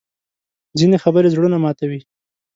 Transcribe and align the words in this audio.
ځینې 0.79 0.97
خبرې 1.03 1.31
زړونه 1.33 1.57
ماتوي 1.63 2.01